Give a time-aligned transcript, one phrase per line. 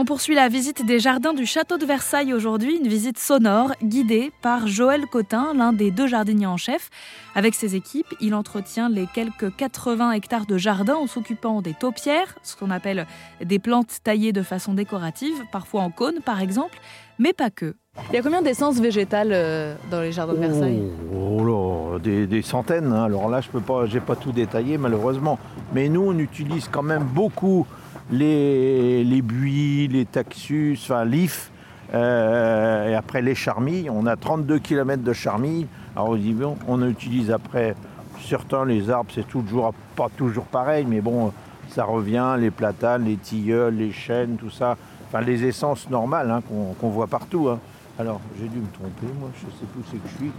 [0.00, 4.30] On poursuit la visite des jardins du château de Versailles aujourd'hui, une visite sonore guidée
[4.42, 6.88] par Joël Cotin, l'un des deux jardiniers en chef.
[7.34, 12.36] Avec ses équipes, il entretient les quelques 80 hectares de jardin en s'occupant des taupières,
[12.44, 13.08] ce qu'on appelle
[13.44, 16.78] des plantes taillées de façon décorative, parfois en cône par exemple,
[17.18, 17.74] mais pas que.
[18.10, 20.80] Il y a combien d'essences végétales euh, dans les jardins de Versailles?
[21.12, 21.44] Oh, oh
[21.94, 22.92] là, des, des centaines.
[22.92, 23.02] hein.
[23.02, 25.40] Alors là, je peux pas, j'ai pas tout détaillé malheureusement.
[25.74, 27.66] Mais nous, on utilise quand même beaucoup
[28.10, 31.50] les, les buis, les taxus, enfin l'if,
[31.94, 33.90] euh, et après les charmilles.
[33.90, 35.66] On a 32 km de charmilles.
[35.96, 36.16] Alors
[36.68, 37.74] on utilise après
[38.20, 41.32] certains les arbres, c'est toujours pas toujours pareil, mais bon,
[41.70, 44.76] ça revient les platanes, les tilleuls, les chênes, tout ça.
[45.08, 46.42] Enfin les essences normales hein,
[46.80, 47.48] qu'on voit partout.
[47.48, 47.58] hein.
[47.98, 50.30] Alors j'ai dû me tromper, moi, je sais plus où c'est que je suis.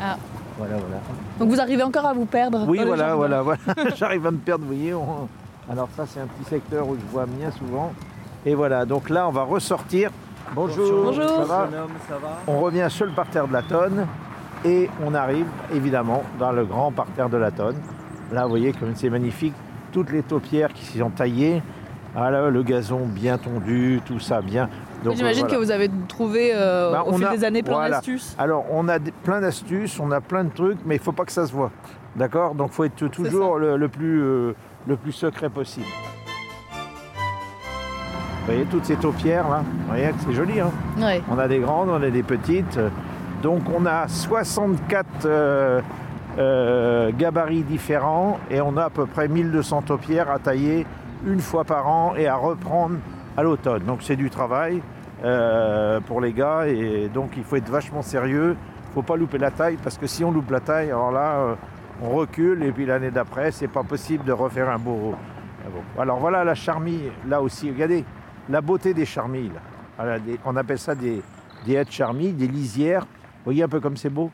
[0.00, 0.16] Ah.
[0.58, 0.96] Voilà, voilà.
[1.38, 3.58] Donc vous arrivez encore à vous perdre Oui, dans voilà, voilà, voilà.
[3.96, 4.92] J'arrive à me perdre, vous voyez.
[4.92, 5.26] on-
[5.70, 7.92] Alors ça, c'est un petit secteur où je vois bien souvent.
[8.44, 10.10] Et voilà, donc là, on va ressortir.
[10.54, 11.04] Bonjour.
[11.04, 11.24] Bonjour.
[11.28, 14.06] Ça va Jeune homme, ça va on revient sur le parterre de la tonne
[14.64, 17.76] et on arrive évidemment dans le grand parterre de la tonne.
[18.32, 19.54] Là, vous voyez comme c'est magnifique.
[19.92, 21.62] Toutes les taupières qui s'y sont taillées.
[22.16, 24.68] Ah là, le gazon bien tondu, tout ça bien.
[25.04, 25.60] Donc, J'imagine euh, voilà.
[25.60, 27.90] que vous avez trouvé euh, Bah, au on fil a- des années plein voilà.
[27.96, 28.34] d'astuces.
[28.38, 31.24] Alors, on a des- plein d'astuces, on a plein de trucs, mais il faut pas
[31.24, 31.70] que ça se voit.
[32.16, 32.54] D'accord?
[32.54, 34.54] Donc, il faut être toujours le, le plus, euh,
[34.86, 35.86] le plus secret possible.
[38.40, 40.58] Vous voyez toutes ces taupières là Vous voyez que c'est joli.
[40.60, 41.22] Hein Ouais.
[41.30, 42.78] on a des grandes, on a des petites.
[43.42, 45.80] Donc, on a 64 euh,
[46.38, 50.86] euh, gabarits différents et on a à peu près 1200 taupières à tailler
[51.24, 52.96] une fois par an et à reprendre
[53.36, 53.82] à l'automne.
[53.84, 54.82] Donc, c'est du travail
[55.24, 58.56] euh, pour les gars et donc il faut être vachement sérieux.
[58.90, 61.56] Il faut pas louper la taille parce que si on loupe la taille, alors là,
[62.00, 65.14] on recule et puis l'année d'après, c'est pas possible de refaire un beau.
[65.70, 68.04] beau- Alors voilà la charmille, là aussi, regardez
[68.48, 69.52] la beauté des charmilles.
[70.44, 71.22] on appelle ça des,
[71.66, 73.02] des haies charmilles, des lisières.
[73.02, 74.30] Vous voyez un peu comme c'est beau?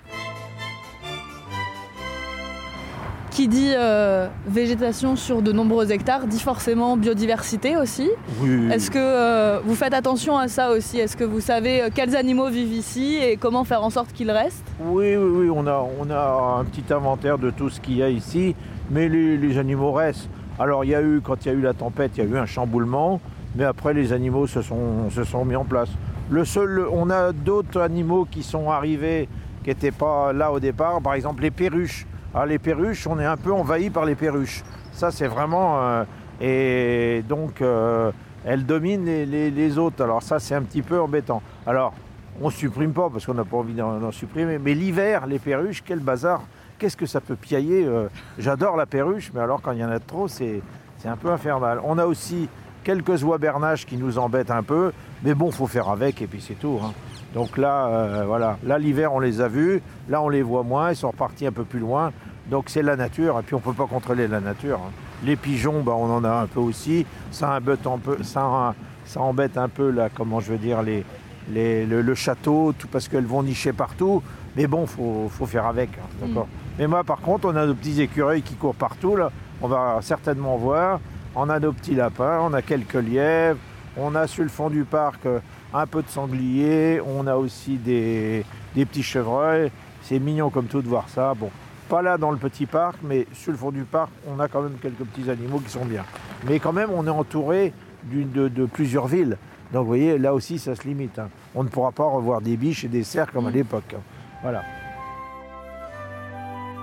[3.38, 8.10] Qui dit euh, végétation sur de nombreux hectares dit forcément biodiversité aussi.
[8.40, 8.68] Oui.
[8.72, 10.98] Est-ce que euh, vous faites attention à ça aussi?
[10.98, 14.32] Est-ce que vous savez euh, quels animaux vivent ici et comment faire en sorte qu'ils
[14.32, 14.66] restent?
[14.80, 18.02] Oui, oui, oui, on a, on a un petit inventaire de tout ce qu'il y
[18.02, 18.56] a ici,
[18.90, 20.28] mais les, les animaux restent.
[20.58, 22.28] Alors il y a eu, quand il y a eu la tempête, il y a
[22.28, 23.20] eu un chamboulement,
[23.54, 25.90] mais après les animaux se sont, se sont mis en place.
[26.28, 29.28] Le seul, on a d'autres animaux qui sont arrivés
[29.62, 32.04] qui n'étaient pas là au départ, par exemple les perruches.
[32.34, 34.62] Alors les perruches, on est un peu envahi par les perruches.
[34.92, 35.80] Ça c'est vraiment...
[35.82, 36.04] euh,
[36.40, 38.12] et donc euh,
[38.44, 40.02] elles dominent les, autres.
[40.04, 41.42] Alors ça c'est un petit peu embêtant.
[41.66, 41.92] Alors
[42.40, 44.58] on supprime pas parce qu'on n'a pas envie d'en supprimer.
[44.58, 46.42] Mais l'hiver, les perruches, quel bazar.
[46.78, 48.06] Qu'est-ce que ça peut piailler euh,
[48.38, 50.62] J'adore la perruche, mais alors quand il y en a trop, c'est
[50.98, 51.80] c'est un peu infernal.
[51.84, 52.48] On a aussi
[52.84, 54.92] quelques oies bernaches qui nous embêtent un peu,
[55.24, 56.78] mais bon, faut faire avec et puis c'est tout.
[56.82, 56.92] hein.
[57.34, 58.56] Donc là, euh, voilà.
[58.64, 59.82] Là, l'hiver, on les a vus.
[60.08, 60.90] Là, on les voit moins.
[60.90, 62.12] Ils sont repartis un peu plus loin.
[62.50, 63.38] Donc c'est la nature.
[63.38, 64.80] Et puis on peut pas contrôler la nature.
[64.82, 64.90] hein.
[65.24, 67.04] Les pigeons, bah, on en a un peu aussi.
[67.30, 68.22] Ça embête un peu.
[68.22, 68.74] Ça,
[69.04, 70.08] ça embête un peu là.
[70.14, 71.04] Comment je veux dire les,
[71.50, 74.22] les- le, le château, tout parce qu'elles vont nicher partout.
[74.56, 75.90] Mais bon, faut, faut faire avec.
[75.98, 76.48] hein, d'accord.
[76.78, 79.16] Mais moi, par contre, on a nos petits écureuils qui courent partout.
[79.16, 79.30] Là.
[79.60, 81.00] On va certainement voir.
[81.34, 83.58] On a nos petits lapins, on a quelques lièvres.
[83.98, 85.40] On a sur le fond du parc euh,
[85.74, 87.00] un peu de sanglier.
[87.06, 89.70] On a aussi des, des petits chevreuils.
[90.02, 91.34] C'est mignon comme tout de voir ça.
[91.34, 91.50] Bon,
[91.88, 94.62] pas là dans le petit parc, mais sur le fond du parc, on a quand
[94.62, 96.04] même quelques petits animaux qui sont bien.
[96.46, 97.72] Mais quand même, on est entouré
[98.04, 99.36] de, de plusieurs villes.
[99.72, 101.18] Donc vous voyez, là aussi, ça se limite.
[101.18, 101.28] hein.
[101.54, 103.94] On ne pourra pas revoir des biches et des cerfs comme à l'époque.
[103.94, 104.00] hein.
[104.42, 104.62] Voilà.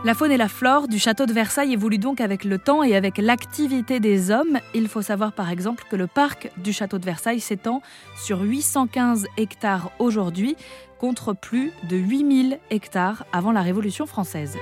[0.06, 2.96] La faune et la flore du château de Versailles évoluent donc avec le temps et
[2.96, 4.60] avec l'activité des hommes.
[4.76, 7.82] Il faut savoir par exemple que le parc du château de Versailles s'étend
[8.16, 10.58] sur 815 hectares aujourd'hui
[11.00, 14.56] contre plus de 8000 hectares avant la Révolution française.